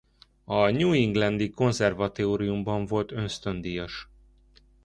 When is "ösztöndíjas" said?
3.11-4.09